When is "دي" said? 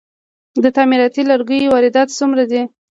2.51-2.61